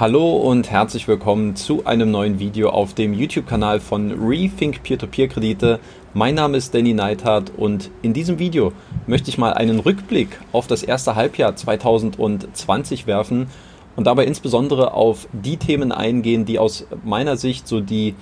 [0.00, 5.78] Hallo und herzlich willkommen zu einem neuen Video auf dem YouTube-Kanal von Rethink Peer-to-Peer-Kredite.
[6.14, 8.72] Mein Name ist Danny Neithardt und in diesem Video
[9.06, 13.48] möchte ich mal einen Rückblick auf das erste Halbjahr 2020 werfen
[13.94, 18.14] und dabei insbesondere auf die Themen eingehen, die aus meiner Sicht so die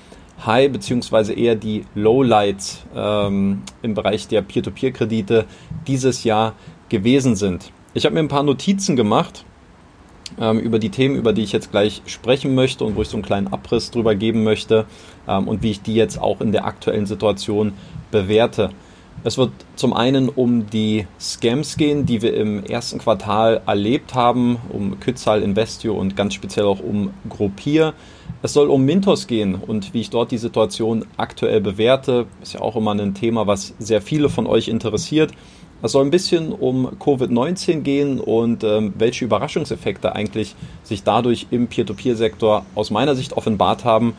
[0.45, 1.33] High- bzw.
[1.41, 5.45] eher die Lowlights ähm, im Bereich der Peer-to-Peer-Kredite
[5.87, 6.55] dieses Jahr
[6.89, 7.71] gewesen sind.
[7.95, 9.45] Ich habe mir ein paar Notizen gemacht
[10.41, 13.17] ähm, über die Themen, über die ich jetzt gleich sprechen möchte und wo ich so
[13.17, 14.87] einen kleinen Abriss drüber geben möchte
[15.27, 17.73] ähm, und wie ich die jetzt auch in der aktuellen Situation
[18.11, 18.71] bewerte.
[19.25, 24.59] Es wird zum einen um die Scams gehen, die wir im ersten Quartal erlebt haben,
[24.69, 27.95] um Kützal, Investio und ganz speziell auch um Gruppier.
[28.43, 32.27] Es soll um Mintos gehen und wie ich dort die Situation aktuell bewerte.
[32.43, 35.33] Ist ja auch immer ein Thema, was sehr viele von euch interessiert.
[35.81, 41.69] Es soll ein bisschen um Covid-19 gehen und ähm, welche Überraschungseffekte eigentlich sich dadurch im
[41.69, 44.15] Peer-to-Peer-Sektor aus meiner Sicht offenbart haben.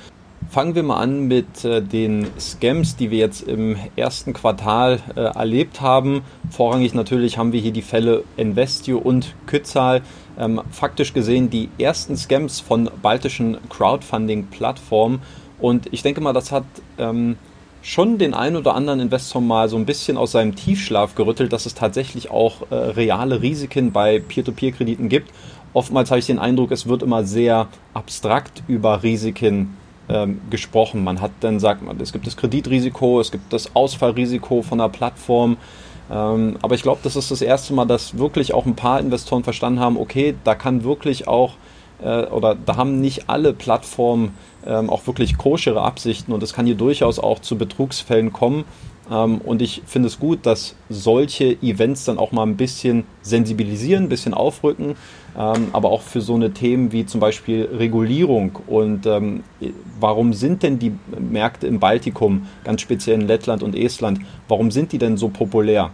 [0.50, 5.20] Fangen wir mal an mit äh, den Scams, die wir jetzt im ersten Quartal äh,
[5.20, 6.22] erlebt haben.
[6.50, 10.02] Vorrangig natürlich haben wir hier die Fälle Investio und Kützal.
[10.40, 15.22] Ähm, faktisch gesehen die ersten Scams von baltischen Crowdfunding-Plattformen.
[15.60, 16.64] Und ich denke mal, das hat
[16.98, 17.36] ähm,
[17.82, 21.66] schon den einen oder anderen Investor mal so ein bisschen aus seinem Tiefschlaf gerüttelt, dass
[21.66, 25.32] es tatsächlich auch äh, reale Risiken bei Peer-to-Peer-Krediten gibt.
[25.74, 29.78] Oftmals habe ich den Eindruck, es wird immer sehr abstrakt über Risiken
[30.10, 31.04] ähm, gesprochen.
[31.04, 34.90] Man hat dann sagt man, es gibt das Kreditrisiko, es gibt das Ausfallrisiko von der
[34.90, 35.58] Plattform.
[36.12, 39.44] Ähm, aber ich glaube, das ist das erste Mal, dass wirklich auch ein paar Investoren
[39.44, 41.54] verstanden haben, okay, da kann wirklich auch
[42.04, 44.34] äh, oder da haben nicht alle Plattformen
[44.66, 48.66] ähm, auch wirklich koschere Absichten und es kann hier durchaus auch zu Betrugsfällen kommen.
[49.12, 54.06] Ähm, und ich finde es gut, dass solche Events dann auch mal ein bisschen sensibilisieren,
[54.06, 54.96] ein bisschen aufrücken,
[55.38, 59.44] ähm, aber auch für so eine Themen wie zum Beispiel Regulierung und ähm,
[60.00, 64.92] warum sind denn die Märkte im Baltikum, ganz speziell in Lettland und Estland, warum sind
[64.92, 65.92] die denn so populär?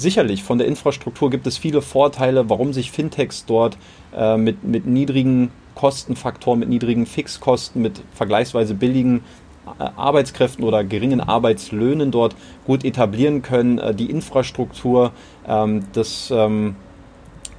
[0.00, 3.76] Sicherlich, von der Infrastruktur gibt es viele Vorteile, warum sich Fintechs dort
[4.16, 9.22] äh, mit, mit niedrigen Kostenfaktoren, mit niedrigen Fixkosten, mit vergleichsweise billigen
[9.78, 12.34] äh, Arbeitskräften oder geringen Arbeitslöhnen dort
[12.64, 13.78] gut etablieren können.
[13.78, 15.12] Äh, die Infrastruktur,
[15.46, 16.76] ähm, das, ähm,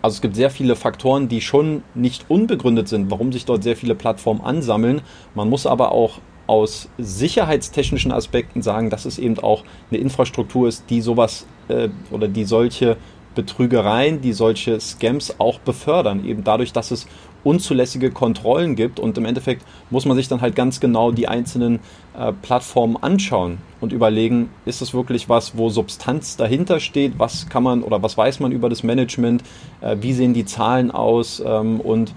[0.01, 3.75] also es gibt sehr viele Faktoren, die schon nicht unbegründet sind, warum sich dort sehr
[3.75, 5.01] viele Plattformen ansammeln.
[5.35, 10.85] Man muss aber auch aus sicherheitstechnischen Aspekten sagen, dass es eben auch eine Infrastruktur ist,
[10.89, 12.97] die sowas äh, oder die solche
[13.35, 17.05] Betrügereien, die solche Scams auch befördern, eben dadurch, dass es
[17.43, 21.79] unzulässige Kontrollen gibt und im Endeffekt muss man sich dann halt ganz genau die einzelnen
[22.17, 27.61] äh, Plattformen anschauen und überlegen, ist es wirklich was, wo Substanz dahinter steht, was kann
[27.61, 29.43] man oder was weiß man über das Management,
[29.81, 31.41] äh, wie sehen die Zahlen aus?
[31.45, 32.13] Ähm, und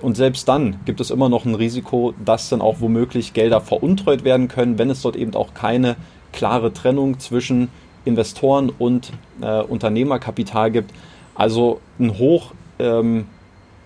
[0.00, 4.22] und selbst dann gibt es immer noch ein Risiko, dass dann auch womöglich Gelder veruntreut
[4.22, 5.96] werden können, wenn es dort eben auch keine
[6.32, 7.68] klare Trennung zwischen
[8.04, 10.92] Investoren und äh, Unternehmerkapital gibt.
[11.34, 13.26] Also ein hoch ähm,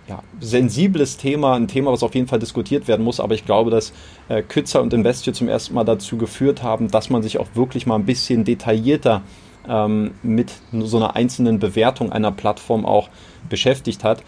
[0.08, 3.20] ja, sensibles Thema, ein Thema, was auf jeden Fall diskutiert werden muss.
[3.20, 3.92] Aber ich glaube, dass
[4.28, 7.86] äh, Kützer und Investio zum ersten Mal dazu geführt haben, dass man sich auch wirklich
[7.86, 9.22] mal ein bisschen detaillierter
[9.68, 13.08] ähm, mit so einer einzelnen Bewertung einer Plattform auch
[13.48, 14.22] beschäftigt hat.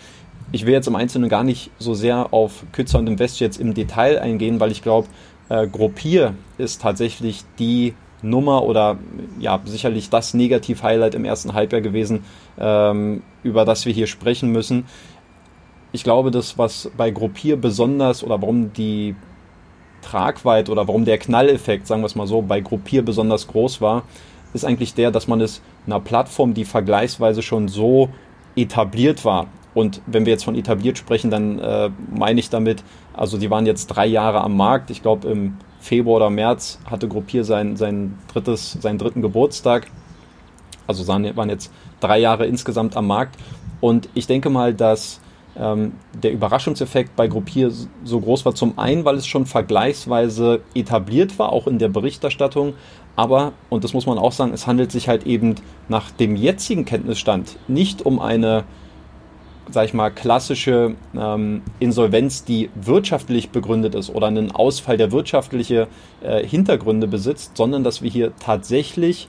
[0.55, 3.73] Ich will jetzt im Einzelnen gar nicht so sehr auf Kützer und Investio jetzt im
[3.73, 5.09] Detail eingehen, weil ich glaube,
[5.49, 8.99] äh, Gruppier ist tatsächlich die Nummer oder
[9.41, 12.25] ja, sicherlich das Negativ-Highlight im ersten Halbjahr gewesen,
[12.59, 14.85] ähm, über das wir hier sprechen müssen.
[15.91, 19.17] Ich glaube, das, was bei Gruppier besonders oder warum die
[20.03, 24.03] Tragweite oder warum der Knalleffekt, sagen wir es mal so, bei Gruppier besonders groß war,
[24.53, 28.11] ist eigentlich der, dass man es einer Plattform, die vergleichsweise schon so
[28.55, 29.47] etabliert war.
[29.75, 32.83] Und wenn wir jetzt von etabliert sprechen, dann äh, meine ich damit,
[33.15, 34.91] also die waren jetzt drei Jahre am Markt.
[34.91, 39.89] Ich glaube, im Februar oder März hatte Gruppier sein, sein drittes, seinen dritten Geburtstag.
[40.87, 43.37] Also waren jetzt drei Jahre insgesamt am Markt.
[43.81, 45.21] Und ich denke mal, dass
[45.57, 47.71] ähm, der Überraschungseffekt bei Gruppier
[48.05, 48.55] so groß war.
[48.55, 52.75] Zum einen, weil es schon vergleichsweise etabliert war, auch in der Berichterstattung.
[53.17, 55.57] Aber, und das muss man auch sagen, es handelt sich halt eben
[55.89, 58.65] nach dem jetzigen Kenntnisstand nicht um eine
[59.73, 65.89] sag ich mal, klassische ähm, Insolvenz, die wirtschaftlich begründet ist oder einen Ausfall, der wirtschaftliche
[66.23, 69.29] äh, Hintergründe besitzt, sondern dass wir hier tatsächlich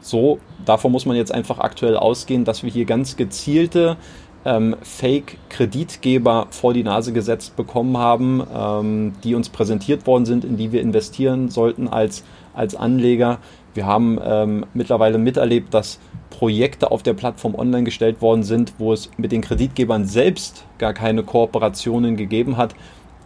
[0.00, 3.96] so, davon muss man jetzt einfach aktuell ausgehen, dass wir hier ganz gezielte
[4.44, 10.56] ähm, Fake-Kreditgeber vor die Nase gesetzt bekommen haben, ähm, die uns präsentiert worden sind, in
[10.56, 13.38] die wir investieren sollten als, als Anleger.
[13.74, 16.00] Wir haben ähm, mittlerweile miterlebt, dass
[16.40, 20.94] Projekte auf der Plattform online gestellt worden sind, wo es mit den Kreditgebern selbst gar
[20.94, 22.74] keine Kooperationen gegeben hat.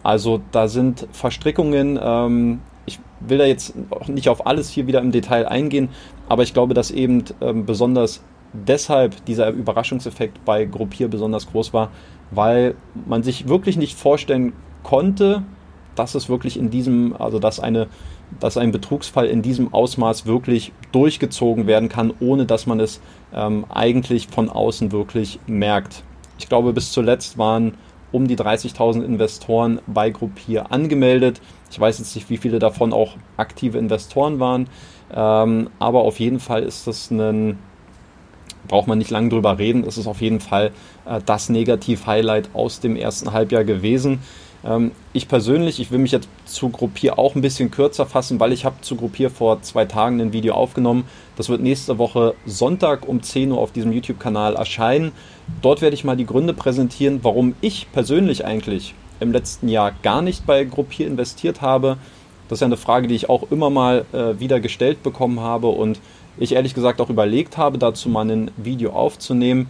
[0.03, 1.97] Also da sind Verstrickungen.
[2.03, 3.73] Ähm, ich will da jetzt
[4.09, 5.87] nicht auf alles hier wieder im Detail eingehen,
[6.27, 8.21] aber ich glaube, dass eben ähm, besonders
[8.51, 11.91] deshalb dieser Überraschungseffekt bei Gruppier besonders groß war,
[12.31, 12.75] weil
[13.07, 14.51] man sich wirklich nicht vorstellen
[14.83, 15.43] konnte,
[15.95, 17.87] dass es wirklich in diesem, also dass eine,
[18.39, 23.01] dass ein Betrugsfall in diesem Ausmaß wirklich durchgezogen werden kann, ohne dass man es
[23.33, 26.03] ähm, eigentlich von außen wirklich merkt.
[26.37, 27.73] Ich glaube, bis zuletzt waren
[28.11, 31.41] um die 30.000 Investoren bei Gruppier angemeldet.
[31.69, 34.67] Ich weiß jetzt nicht, wie viele davon auch aktive Investoren waren,
[35.13, 37.59] ähm, aber auf jeden Fall ist das ein,
[38.67, 40.71] braucht man nicht lange drüber reden, es ist auf jeden Fall
[41.05, 44.19] äh, das Negativ-Highlight aus dem ersten Halbjahr gewesen.
[44.65, 48.51] Ähm, ich persönlich, ich will mich jetzt zu Gruppier auch ein bisschen kürzer fassen, weil
[48.51, 51.05] ich habe zu Gruppier vor zwei Tagen ein Video aufgenommen.
[51.35, 55.11] Das wird nächste Woche Sonntag um 10 Uhr auf diesem YouTube-Kanal erscheinen.
[55.61, 60.21] Dort werde ich mal die Gründe präsentieren, warum ich persönlich eigentlich im letzten Jahr gar
[60.21, 61.97] nicht bei Gruppier investiert habe.
[62.49, 65.67] Das ist ja eine Frage, die ich auch immer mal äh, wieder gestellt bekommen habe
[65.67, 65.99] und
[66.37, 69.69] ich ehrlich gesagt auch überlegt habe, dazu mal ein Video aufzunehmen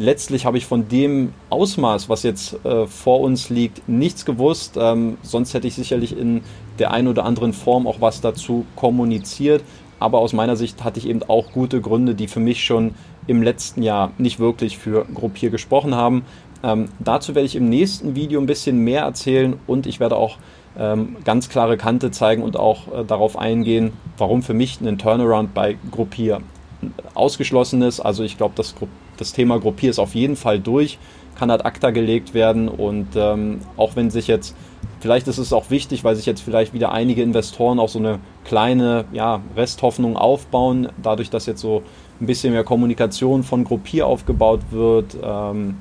[0.00, 4.76] letztlich habe ich von dem Ausmaß, was jetzt äh, vor uns liegt, nichts gewusst.
[4.80, 6.40] Ähm, sonst hätte ich sicherlich in
[6.78, 9.62] der einen oder anderen Form auch was dazu kommuniziert.
[9.98, 12.94] Aber aus meiner Sicht hatte ich eben auch gute Gründe, die für mich schon
[13.26, 16.24] im letzten Jahr nicht wirklich für Gruppier gesprochen haben.
[16.62, 20.38] Ähm, dazu werde ich im nächsten Video ein bisschen mehr erzählen und ich werde auch
[20.78, 25.52] ähm, ganz klare Kante zeigen und auch äh, darauf eingehen, warum für mich ein Turnaround
[25.52, 26.40] bei Gruppier
[27.14, 28.00] ausgeschlossen ist.
[28.00, 28.74] Also ich glaube, das,
[29.20, 30.98] das Thema Gruppier ist auf jeden Fall durch,
[31.38, 34.54] kann ad acta gelegt werden und ähm, auch wenn sich jetzt,
[35.00, 38.18] vielleicht ist es auch wichtig, weil sich jetzt vielleicht wieder einige Investoren auch so eine
[38.44, 41.82] kleine ja, Resthoffnung aufbauen, dadurch, dass jetzt so
[42.20, 45.16] ein bisschen mehr Kommunikation von Gruppier aufgebaut wird.
[45.22, 45.76] Ähm,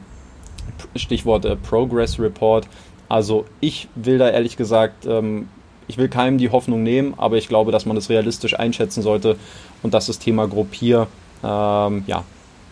[0.95, 2.67] Stichwort äh, Progress Report.
[3.09, 5.47] Also ich will da ehrlich gesagt ähm,
[5.89, 9.37] ich will keinem die Hoffnung nehmen, aber ich glaube, dass man das realistisch einschätzen sollte
[9.81, 11.07] und dass das Thema Gruppier
[11.43, 12.23] ähm, ja,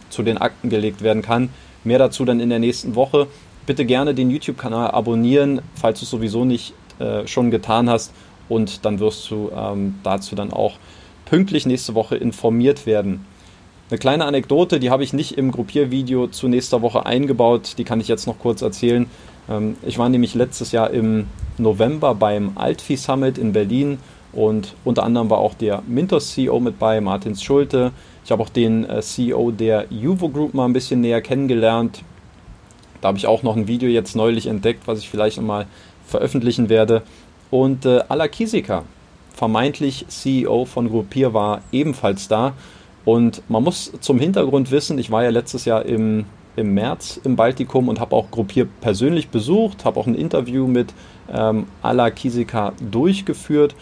[0.09, 1.49] zu den Akten gelegt werden kann.
[1.83, 3.27] Mehr dazu dann in der nächsten Woche.
[3.65, 8.13] Bitte gerne den YouTube-Kanal abonnieren, falls du es sowieso nicht äh, schon getan hast.
[8.49, 10.73] Und dann wirst du ähm, dazu dann auch
[11.25, 13.25] pünktlich nächste Woche informiert werden.
[13.89, 18.01] Eine kleine Anekdote, die habe ich nicht im Gruppiervideo zu nächster Woche eingebaut, die kann
[18.01, 19.05] ich jetzt noch kurz erzählen.
[19.49, 21.27] Ähm, ich war nämlich letztes Jahr im
[21.57, 23.99] November beim Altvieh Summit in Berlin
[24.33, 27.91] und unter anderem war auch der Mintos CEO mit bei, Martins Schulte.
[28.27, 32.03] Ich habe auch den äh, CEO der Juvo Group mal ein bisschen näher kennengelernt.
[32.99, 35.65] Da habe ich auch noch ein Video jetzt neulich entdeckt, was ich vielleicht nochmal
[36.05, 37.03] veröffentlichen werde.
[37.51, 38.83] Und äh, Ala Kisika,
[39.33, 42.51] vermeintlich CEO von Gruppier, war ebenfalls da.
[43.05, 46.25] Und man muss zum Hintergrund wissen, ich war ja letztes Jahr im
[46.57, 50.93] im März im Baltikum und habe auch Gruppier persönlich besucht, habe auch ein Interview mit
[51.31, 53.75] ähm, Ala Kisika durchgeführt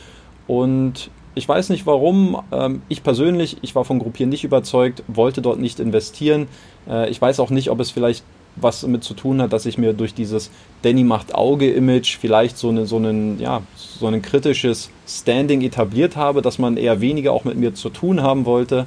[0.46, 2.42] und ich weiß nicht warum.
[2.52, 6.48] Ähm, ich persönlich, ich war von Gruppier nicht überzeugt, wollte dort nicht investieren.
[6.90, 8.24] Äh, ich weiß auch nicht, ob es vielleicht
[8.56, 10.50] was damit zu tun hat, dass ich mir durch dieses
[10.82, 16.42] Danny macht Auge-Image vielleicht so, eine, so, einen, ja, so ein kritisches Standing etabliert habe,
[16.42, 18.86] dass man eher weniger auch mit mir zu tun haben wollte.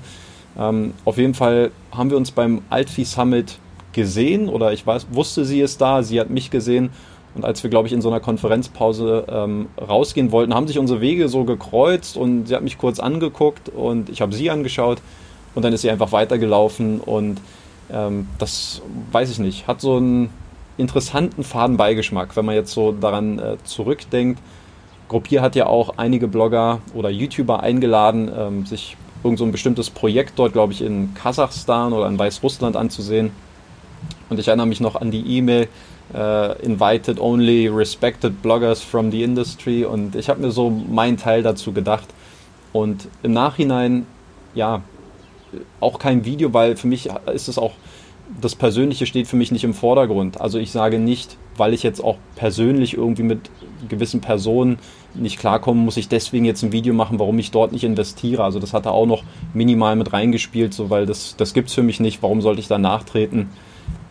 [0.58, 3.58] Ähm, auf jeden Fall haben wir uns beim Altvieh Summit
[3.92, 6.90] gesehen oder ich weiß, wusste sie es da, sie hat mich gesehen.
[7.38, 11.00] Und als wir, glaube ich, in so einer Konferenzpause ähm, rausgehen wollten, haben sich unsere
[11.00, 14.98] Wege so gekreuzt und sie hat mich kurz angeguckt und ich habe sie angeschaut
[15.54, 17.40] und dann ist sie einfach weitergelaufen und
[17.92, 20.30] ähm, das weiß ich nicht, hat so einen
[20.78, 24.40] interessanten Fadenbeigeschmack, wenn man jetzt so daran äh, zurückdenkt.
[25.08, 29.90] Gruppier hat ja auch einige Blogger oder YouTuber eingeladen, ähm, sich irgend so ein bestimmtes
[29.90, 33.30] Projekt dort, glaube ich, in Kasachstan oder in Weißrussland anzusehen.
[34.28, 35.68] Und ich erinnere mich noch an die E-Mail,
[36.14, 39.84] uh, invited only respected bloggers from the industry.
[39.84, 42.08] Und ich habe mir so meinen Teil dazu gedacht.
[42.72, 44.06] Und im Nachhinein,
[44.54, 44.82] ja,
[45.80, 47.72] auch kein Video, weil für mich ist es auch,
[48.40, 50.38] das Persönliche steht für mich nicht im Vordergrund.
[50.40, 53.50] Also ich sage nicht, weil ich jetzt auch persönlich irgendwie mit
[53.88, 54.78] gewissen Personen
[55.14, 58.44] nicht klarkomme, muss ich deswegen jetzt ein Video machen, warum ich dort nicht investiere.
[58.44, 59.22] Also das hat er auch noch
[59.54, 62.22] minimal mit reingespielt, so weil das, das gibt es für mich nicht.
[62.22, 63.48] Warum sollte ich da nachtreten?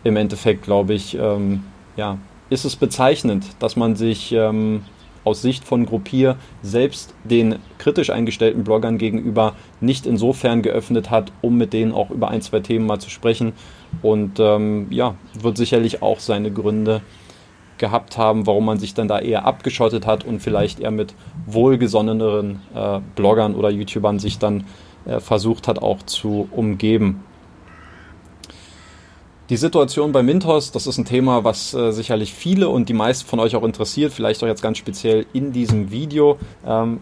[0.04, 1.62] im Endeffekt, glaube ich, ähm,
[1.98, 2.16] ja,
[2.48, 4.84] ist es bezeichnend, dass man sich ähm,
[5.24, 11.58] aus Sicht von Gruppier selbst den kritisch eingestellten Bloggern gegenüber nicht insofern geöffnet hat, um
[11.58, 13.52] mit denen auch über ein, zwei Themen mal zu sprechen.
[14.00, 17.02] Und ähm, ja, wird sicherlich auch seine Gründe
[17.78, 21.14] gehabt haben, warum man sich dann da eher abgeschottet hat und vielleicht eher mit
[21.46, 24.64] wohlgesonneneren äh, Bloggern oder YouTubern sich dann
[25.04, 27.24] äh, versucht hat auch zu umgeben.
[29.50, 33.26] Die Situation bei Mintos, das ist ein Thema, was äh, sicherlich viele und die meisten
[33.26, 36.38] von euch auch interessiert, vielleicht auch jetzt ganz speziell in diesem Video.
[36.66, 37.00] Ähm,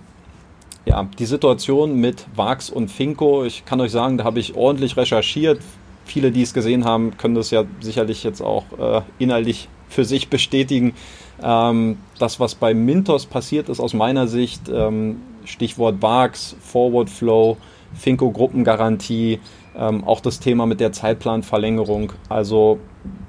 [0.85, 4.97] ja, die Situation mit Vax und Finco, ich kann euch sagen, da habe ich ordentlich
[4.97, 5.59] recherchiert.
[6.05, 10.29] Viele, die es gesehen haben, können das ja sicherlich jetzt auch äh, inhaltlich für sich
[10.29, 10.95] bestätigen.
[11.43, 17.57] Ähm, das, was bei Mintos passiert ist, aus meiner Sicht, ähm, Stichwort Vax, Forward Flow,
[17.93, 19.41] Finco Gruppengarantie,
[19.77, 22.13] ähm, auch das Thema mit der Zeitplanverlängerung.
[22.29, 22.79] Also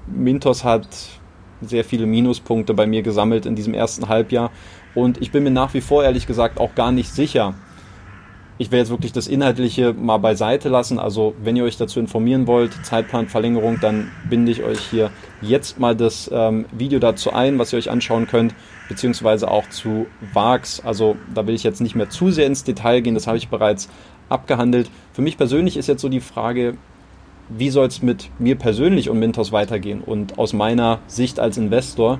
[0.07, 0.87] Mintos hat
[1.61, 4.51] sehr viele Minuspunkte bei mir gesammelt in diesem ersten Halbjahr.
[4.95, 7.55] Und ich bin mir nach wie vor ehrlich gesagt auch gar nicht sicher.
[8.59, 10.97] Ich werde jetzt wirklich das Inhaltliche mal beiseite lassen.
[10.97, 15.11] Also wenn ihr euch dazu informieren wollt, Zeitplanverlängerung, dann binde ich euch hier
[15.41, 18.55] jetzt mal das ähm, Video dazu ein, was ihr euch anschauen könnt,
[18.89, 20.79] beziehungsweise auch zu VAX.
[20.83, 23.49] Also da will ich jetzt nicht mehr zu sehr ins Detail gehen, das habe ich
[23.49, 23.89] bereits
[24.29, 24.89] abgehandelt.
[25.13, 26.77] Für mich persönlich ist jetzt so die Frage,
[27.49, 30.01] wie soll es mit mir persönlich und Mintos weitergehen?
[30.01, 32.19] Und aus meiner Sicht als Investor,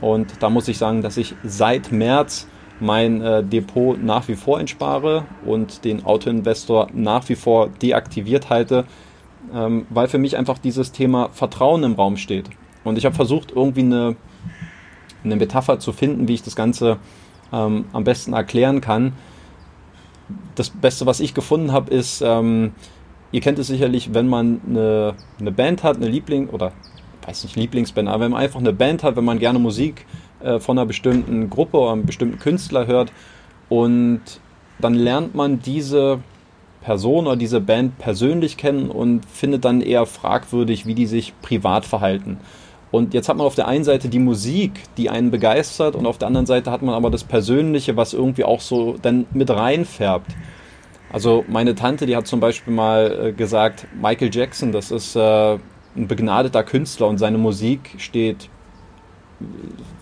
[0.00, 2.48] und da muss ich sagen, dass ich seit März
[2.80, 8.84] mein äh, Depot nach wie vor entspare und den Autoinvestor nach wie vor deaktiviert halte,
[9.54, 12.50] ähm, weil für mich einfach dieses Thema Vertrauen im Raum steht.
[12.82, 14.16] Und ich habe versucht, irgendwie eine,
[15.22, 16.96] eine Metapher zu finden, wie ich das Ganze
[17.52, 19.12] ähm, am besten erklären kann
[20.54, 22.72] das Beste, was ich gefunden habe, ist, ähm,
[23.32, 26.72] ihr kennt es sicherlich, wenn man eine, eine Band hat, eine Liebling oder
[27.26, 30.06] weiß nicht Lieblingsband, aber wenn man einfach eine Band hat, wenn man gerne Musik
[30.42, 33.12] äh, von einer bestimmten Gruppe oder einem bestimmten Künstler hört
[33.68, 34.20] und
[34.80, 36.18] dann lernt man diese
[36.82, 41.86] Person oder diese Band persönlich kennen und findet dann eher fragwürdig, wie die sich privat
[41.86, 42.38] verhalten.
[42.92, 46.18] Und jetzt hat man auf der einen Seite die Musik, die einen begeistert, und auf
[46.18, 50.30] der anderen Seite hat man aber das Persönliche, was irgendwie auch so dann mit reinfärbt.
[51.10, 55.54] Also meine Tante, die hat zum Beispiel mal äh, gesagt, Michael Jackson, das ist äh,
[55.96, 58.48] ein begnadeter Künstler und seine Musik steht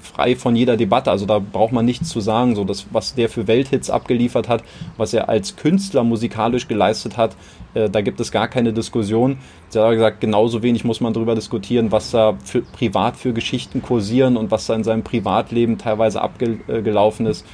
[0.00, 1.10] frei von jeder Debatte.
[1.10, 2.54] Also da braucht man nichts zu sagen.
[2.54, 4.64] So das, was der für Welthits abgeliefert hat,
[4.96, 7.36] was er als Künstler musikalisch geleistet hat,
[7.74, 9.38] äh, da gibt es gar keine Diskussion.
[9.68, 13.82] Sie hat gesagt, genauso wenig muss man darüber diskutieren, was da für, privat für Geschichten
[13.82, 17.46] kursieren und was da in seinem Privatleben teilweise abgelaufen ist.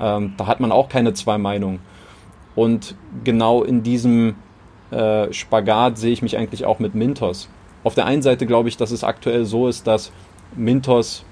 [0.00, 1.80] Ähm, da hat man auch keine zwei Meinungen.
[2.54, 4.36] Und genau in diesem
[4.90, 7.48] äh, Spagat sehe ich mich eigentlich auch mit Mintos.
[7.82, 10.12] Auf der einen Seite glaube ich, dass es aktuell so ist, dass
[10.56, 11.24] Mintos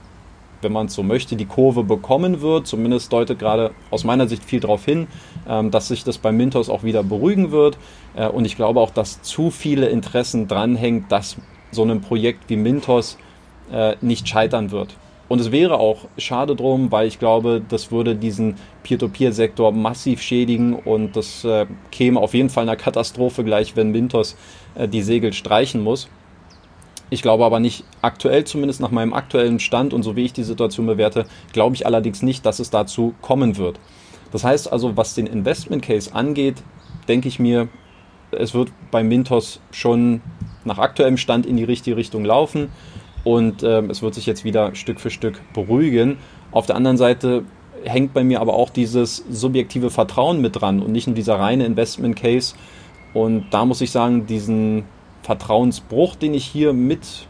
[0.62, 2.66] wenn man es so möchte, die Kurve bekommen wird.
[2.66, 5.06] Zumindest deutet gerade aus meiner Sicht viel darauf hin,
[5.48, 7.78] ähm, dass sich das bei Mintos auch wieder beruhigen wird.
[8.14, 11.36] Äh, und ich glaube auch, dass zu viele Interessen dranhängen, dass
[11.70, 13.18] so ein Projekt wie Mintos
[13.72, 14.96] äh, nicht scheitern wird.
[15.28, 20.74] Und es wäre auch schade drum, weil ich glaube, das würde diesen Peer-to-Peer-Sektor massiv schädigen
[20.74, 24.36] und das äh, käme auf jeden Fall einer Katastrophe gleich, wenn Mintos
[24.74, 26.08] äh, die Segel streichen muss.
[27.12, 30.44] Ich glaube aber nicht, aktuell zumindest nach meinem aktuellen Stand und so wie ich die
[30.44, 33.78] Situation bewerte, glaube ich allerdings nicht, dass es dazu kommen wird.
[34.30, 36.62] Das heißt also, was den Investment Case angeht,
[37.08, 37.68] denke ich mir,
[38.30, 40.22] es wird bei Mintos schon
[40.64, 42.70] nach aktuellem Stand in die richtige Richtung laufen
[43.24, 46.16] und äh, es wird sich jetzt wieder Stück für Stück beruhigen.
[46.50, 47.44] Auf der anderen Seite
[47.84, 51.66] hängt bei mir aber auch dieses subjektive Vertrauen mit dran und nicht nur dieser reine
[51.66, 52.54] Investment Case.
[53.12, 54.84] Und da muss ich sagen, diesen
[55.22, 57.28] Vertrauensbruch, den ich hier mitgenommen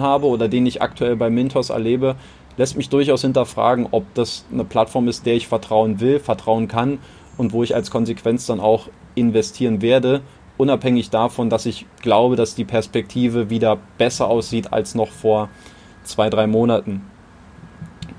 [0.00, 2.16] habe oder den ich aktuell bei Mintos erlebe,
[2.56, 6.98] lässt mich durchaus hinterfragen, ob das eine Plattform ist, der ich vertrauen will, vertrauen kann
[7.38, 10.20] und wo ich als Konsequenz dann auch investieren werde,
[10.58, 15.48] unabhängig davon, dass ich glaube, dass die Perspektive wieder besser aussieht als noch vor
[16.04, 17.02] zwei, drei Monaten.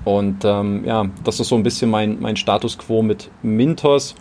[0.04, 4.16] Und ähm, ja, das ist so ein bisschen mein, mein Status quo mit Mintos.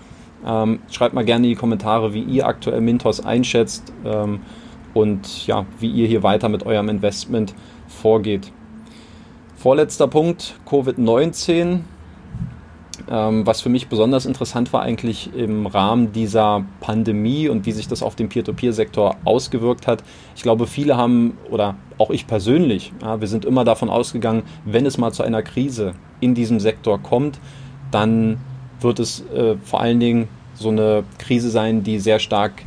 [0.46, 4.40] Ähm, schreibt mal gerne in die Kommentare, wie ihr aktuell Mintos einschätzt ähm,
[4.94, 7.54] und ja, wie ihr hier weiter mit eurem Investment
[7.88, 8.52] vorgeht.
[9.56, 11.82] Vorletzter Punkt, Covid-19.
[13.10, 17.88] Ähm, was für mich besonders interessant war eigentlich im Rahmen dieser Pandemie und wie sich
[17.88, 20.04] das auf den Peer-to-Peer-Sektor ausgewirkt hat.
[20.36, 24.86] Ich glaube, viele haben, oder auch ich persönlich, ja, wir sind immer davon ausgegangen, wenn
[24.86, 27.40] es mal zu einer Krise in diesem Sektor kommt,
[27.92, 28.38] dann
[28.82, 32.64] wird es äh, vor allen Dingen so eine Krise sein, die sehr stark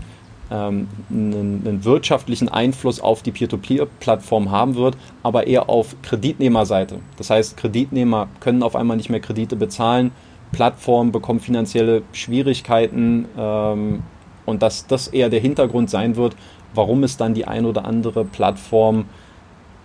[0.51, 6.99] ähm, einen, einen, wirtschaftlichen Einfluss auf die Peer-to-Peer-Plattform haben wird, aber eher auf Kreditnehmerseite.
[7.17, 10.13] Das heißt, Kreditnehmer können auf einmal nicht mehr Kredite bezahlen,
[10.53, 14.03] Plattformen bekommen finanzielle Schwierigkeiten ähm,
[14.47, 16.37] und dass das eher der Hintergrund sein wird,
[16.75, 19.07] warum es dann die ein oder andere Plattform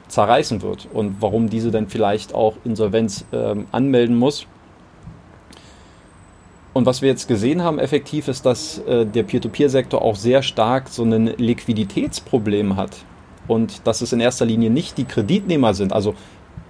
[0.10, 4.48] zerreißen wird und warum diese dann vielleicht auch Insolvenz ähm, anmelden muss.
[6.80, 10.88] Und was wir jetzt gesehen haben effektiv ist, dass äh, der Peer-to-Peer-Sektor auch sehr stark
[10.88, 13.00] so ein Liquiditätsproblem hat.
[13.50, 15.92] Und dass es in erster Linie nicht die Kreditnehmer sind.
[15.92, 16.14] Also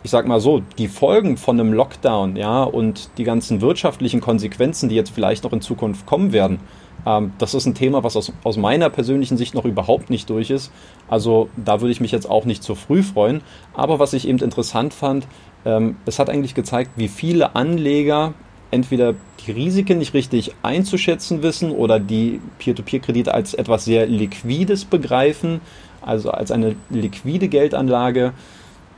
[0.02, 4.90] ich sag mal so, die Folgen von einem Lockdown, ja, und die ganzen wirtschaftlichen Konsequenzen,
[4.90, 6.60] die jetzt vielleicht noch in Zukunft kommen werden,
[7.06, 10.50] ähm, das ist ein Thema, was aus, aus meiner persönlichen Sicht noch überhaupt nicht durch
[10.50, 10.72] ist.
[11.08, 13.42] Also da würde ich mich jetzt auch nicht zu früh freuen.
[13.76, 15.28] Aber was ich eben interessant fand,
[15.66, 18.34] ähm, es hat eigentlich gezeigt, wie viele Anleger
[18.72, 25.62] entweder die Risiken nicht richtig einzuschätzen wissen oder die Peer-to-Peer-Kredite als etwas sehr Liquides begreifen,
[26.02, 28.34] also als eine liquide Geldanlage.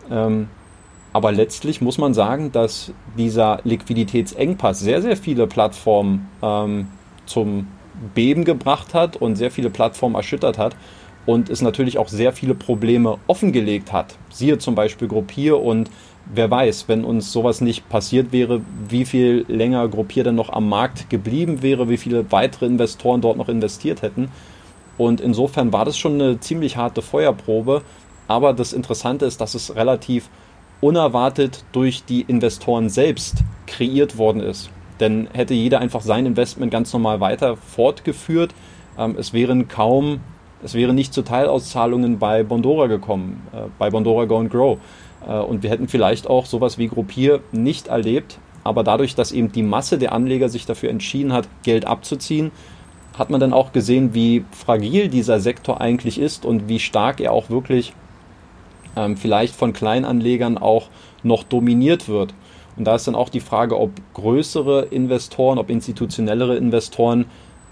[0.10, 0.48] Ähm,
[1.14, 6.88] aber letztlich muss man sagen, dass dieser Liquiditätsengpass sehr, sehr viele Plattformen ähm,
[7.26, 7.68] zum
[8.16, 10.76] Beben gebracht hat und sehr viele Plattformen erschüttert hat
[11.26, 14.16] und es natürlich auch sehr viele Probleme offengelegt hat.
[14.30, 15.90] Siehe zum Beispiel Gruppier und
[16.34, 20.70] wer weiß, wenn uns sowas nicht passiert wäre, wie viel länger Gruppier dann noch am
[20.70, 24.30] Markt geblieben wäre, wie viele weitere Investoren dort noch investiert hätten.
[24.98, 27.82] Und insofern war das schon eine ziemlich harte Feuerprobe.
[28.28, 30.30] Aber das Interessante ist, dass es relativ
[30.80, 34.70] unerwartet durch die Investoren selbst kreiert worden ist.
[35.00, 38.54] Denn hätte jeder einfach sein Investment ganz normal weiter fortgeführt,
[38.98, 40.20] ähm, es wären kaum,
[40.64, 44.78] es wäre nicht zu Teilauszahlungen bei Bondora gekommen, äh, bei Bondora Go and Grow.
[45.28, 48.38] Äh, und wir hätten vielleicht auch sowas wie Gruppier nicht erlebt.
[48.64, 52.52] Aber dadurch, dass eben die Masse der Anleger sich dafür entschieden hat, Geld abzuziehen,
[53.18, 57.34] hat man dann auch gesehen, wie fragil dieser Sektor eigentlich ist und wie stark er
[57.34, 57.94] auch wirklich
[58.96, 60.90] ähm, vielleicht von Kleinanlegern auch
[61.24, 62.34] noch dominiert wird.
[62.78, 67.26] Und da ist dann auch die Frage, ob größere Investoren, ob institutionellere Investoren,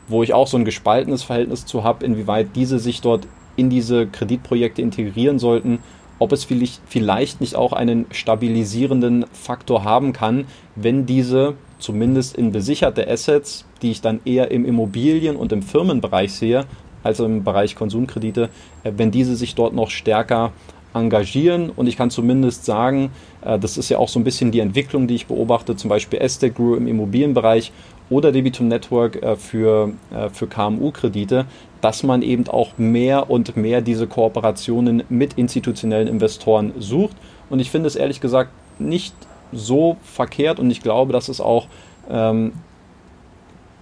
[0.07, 4.07] wo ich auch so ein gespaltenes Verhältnis zu habe, inwieweit diese sich dort in diese
[4.07, 5.79] Kreditprojekte integrieren sollten,
[6.19, 10.45] ob es vielleicht nicht auch einen stabilisierenden Faktor haben kann,
[10.75, 16.33] wenn diese zumindest in besicherte Assets, die ich dann eher im Immobilien- und im Firmenbereich
[16.33, 16.65] sehe,
[17.03, 18.49] als im Bereich Konsumkredite,
[18.83, 20.51] äh, wenn diese sich dort noch stärker
[20.93, 21.69] engagieren.
[21.69, 23.11] Und ich kann zumindest sagen,
[23.41, 26.19] äh, das ist ja auch so ein bisschen die Entwicklung, die ich beobachte, zum Beispiel
[26.19, 27.71] Estate Grew im Immobilienbereich
[28.09, 29.93] oder Debitum Network äh, für,
[30.33, 31.45] für KMU-Kredite,
[31.81, 37.15] dass man eben auch mehr und mehr diese Kooperationen mit institutionellen Investoren sucht.
[37.49, 39.15] Und ich finde es ehrlich gesagt nicht
[39.51, 41.67] so verkehrt und ich glaube, dass es auch
[42.09, 42.53] ähm,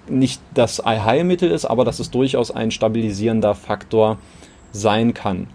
[0.07, 4.17] nicht das Allheilmittel ist, aber dass es durchaus ein stabilisierender Faktor
[4.71, 5.47] sein kann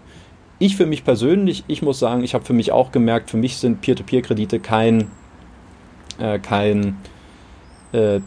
[0.63, 3.57] ich für mich persönlich, ich muss sagen, ich habe für mich auch gemerkt, für mich
[3.57, 5.11] sind Peer-to-Peer-Kredite kein,
[6.19, 6.97] äh, kein
[7.91, 8.21] äh,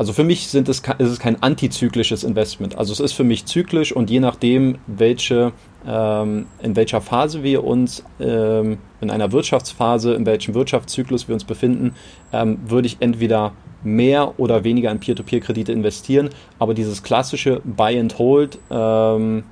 [0.00, 2.78] also für mich sind es, ist es kein antizyklisches Investment.
[2.78, 5.52] Also es ist für mich zyklisch und je nachdem, welche,
[5.86, 11.44] ähm, in welcher Phase wir uns, ähm, in einer Wirtschaftsphase, in welchem Wirtschaftszyklus wir uns
[11.44, 11.96] befinden,
[12.32, 13.52] ähm, würde ich entweder
[13.84, 16.30] mehr oder weniger in Peer-to-Peer-Kredite investieren.
[16.58, 19.42] Aber dieses klassische Buy and Hold, ähm,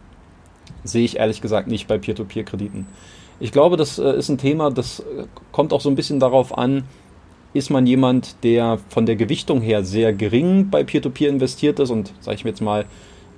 [0.82, 2.86] sehe ich ehrlich gesagt nicht bei Peer-to-Peer-Krediten.
[3.38, 6.56] Ich glaube, das äh, ist ein Thema, das äh, kommt auch so ein bisschen darauf
[6.56, 6.84] an,
[7.54, 11.90] ist man jemand, der von der Gewichtung her sehr gering bei Peer-to-Peer -Peer investiert ist
[11.90, 12.84] und, sage ich mir jetzt mal,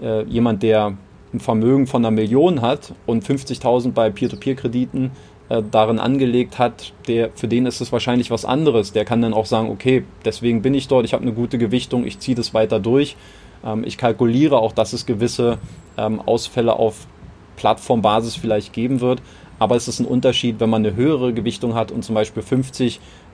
[0.03, 0.95] äh, jemand, der
[1.33, 5.13] ein Vermögen von einer Million hat und 50.000 bei Peer-to-Peer-Krediten
[5.49, 8.93] äh, darin angelegt hat, der, für den ist es wahrscheinlich was anderes.
[8.93, 12.05] Der kann dann auch sagen, okay, deswegen bin ich dort, ich habe eine gute Gewichtung,
[12.05, 13.17] ich ziehe das weiter durch.
[13.65, 15.59] Ähm, ich kalkuliere auch, dass es gewisse
[15.97, 17.07] ähm, Ausfälle auf
[17.57, 19.23] Plattformbasis vielleicht geben wird.
[19.59, 22.43] Aber es ist ein Unterschied, wenn man eine höhere Gewichtung hat und zum Beispiel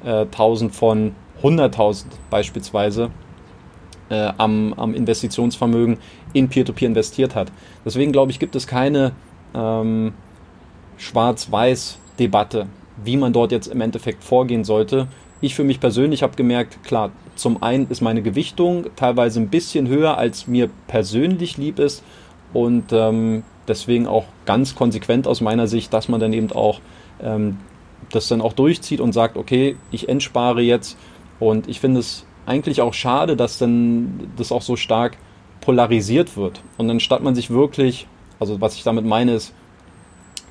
[0.05, 3.11] 50.000 von 100.000 beispielsweise
[4.09, 5.99] äh, am, am, Investitionsvermögen
[6.33, 7.51] in Peer-to-Peer -Peer investiert hat.
[7.85, 9.13] Deswegen glaube ich, gibt es keine
[9.55, 10.13] ähm,
[10.97, 12.67] Schwarz-Weiß-Debatte,
[13.05, 15.09] wie man dort jetzt im Endeffekt vorgehen sollte.
[15.41, 19.89] Ich für mich persönlich habe gemerkt, klar, zum einen ist meine Gewichtung teilweise ein bisschen
[19.89, 22.03] höher, als mir persönlich lieb ist.
[22.55, 26.81] Und ähm, deswegen auch ganz konsequent aus meiner Sicht, dass man dann eben auch
[27.23, 27.59] ähm,
[28.11, 30.97] das dann auch durchzieht und sagt, okay, ich entspare jetzt.
[31.39, 35.17] Und ich finde es eigentlich auch schade, dass dann das auch so stark
[35.61, 36.63] polarisiert wird.
[36.79, 38.07] Und anstatt man sich wirklich,
[38.39, 39.53] also was ich damit meine, ist,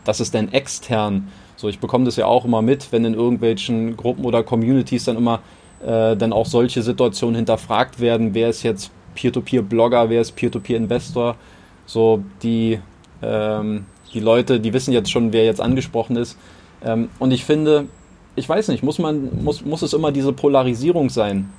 [0.04, 3.96] dass es dann extern, so ich bekomme das ja auch immer mit, wenn in irgendwelchen
[3.96, 5.40] Gruppen oder Communities dann immer
[5.82, 11.38] äh, dann auch solche Situationen hinterfragt werden, wer ist jetzt Peer-to-Peer-Blogger, wer ist Peer-to-Peer-Investor,
[11.86, 12.80] so die
[13.22, 16.38] ähm, die Leute, die wissen jetzt schon, wer jetzt angesprochen ist.
[16.86, 17.88] Ähm, und ich finde,
[18.36, 21.50] ich weiß nicht, muss man, muss, muss es immer diese Polarisierung sein?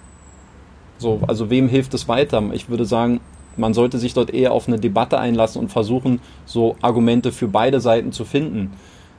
[0.98, 2.42] So, also wem hilft es weiter?
[2.52, 3.20] Ich würde sagen,
[3.56, 7.80] man sollte sich dort eher auf eine Debatte einlassen und versuchen, so Argumente für beide
[7.80, 8.72] Seiten zu finden.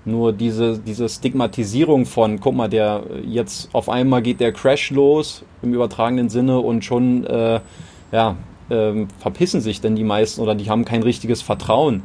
[0.05, 5.43] Nur diese, diese Stigmatisierung von, guck mal, der jetzt auf einmal geht der Crash los
[5.61, 7.59] im übertragenen Sinne und schon äh,
[8.11, 8.37] ja,
[8.69, 12.03] ähm, verpissen sich denn die meisten oder die haben kein richtiges Vertrauen.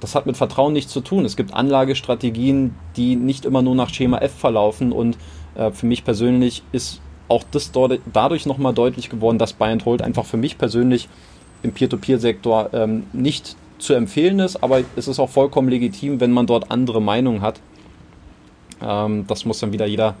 [0.00, 1.24] Das hat mit Vertrauen nichts zu tun.
[1.24, 5.18] Es gibt Anlagestrategien, die nicht immer nur nach Schema F verlaufen und
[5.54, 7.70] äh, für mich persönlich ist auch das
[8.12, 11.08] dadurch nochmal deutlich geworden, dass Buy and Hold einfach für mich persönlich
[11.62, 16.46] im Peer-to-Peer-Sektor ähm, nicht zu empfehlen ist, aber es ist auch vollkommen legitim, wenn man
[16.46, 17.60] dort andere Meinungen hat.
[18.82, 20.16] Ähm, das muss dann wieder jeder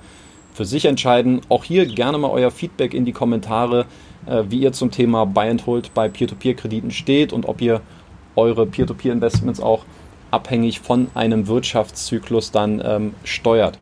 [0.54, 1.40] für sich entscheiden.
[1.48, 3.86] Auch hier gerne mal euer Feedback in die Kommentare,
[4.26, 7.80] äh, wie ihr zum Thema Buy and Hold bei Peer-to-Peer-Krediten steht und ob ihr
[8.36, 9.84] eure Peer-to-Peer-Investments auch
[10.30, 13.78] abhängig von einem Wirtschaftszyklus dann ähm, steuert.